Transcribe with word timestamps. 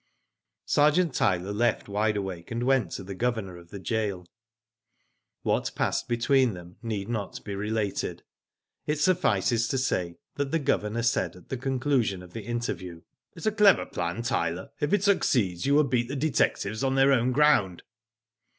Sergeant 0.65 1.13
Tyler 1.13 1.53
left 1.53 1.87
Wide 1.87 2.17
Awake, 2.17 2.49
and 2.49 2.63
went 2.63 2.89
to 2.93 3.03
the 3.03 3.13
Governor 3.13 3.55
of 3.57 3.69
the 3.69 3.77
gaol. 3.77 4.25
What 5.43 5.69
passed 5.75 6.07
between 6.07 6.55
them 6.55 6.77
need 6.81 7.07
not 7.07 7.43
be 7.45 7.53
related. 7.53 8.23
It 8.87 8.97
suffices 8.99 9.67
to 9.67 9.77
say, 9.77 10.15
that 10.37 10.49
the 10.49 10.57
Governor 10.57 11.03
said 11.03 11.35
at 11.35 11.49
the 11.49 11.55
conclusion 11.57 12.23
of 12.23 12.33
the 12.33 12.41
interview: 12.45 13.01
"It 13.33 13.41
is 13.41 13.45
a 13.45 13.51
clever 13.51 13.85
plan, 13.85 14.23
Tyler. 14.23 14.71
If 14.79 14.91
it 14.91 15.03
succeeds, 15.03 15.67
you 15.67 15.75
will 15.75 15.83
beat 15.83 16.07
the 16.07 16.15
detectives 16.15 16.83
on 16.83 16.95
their 16.95 17.11
own 17.13 17.31
ground." 17.31 17.83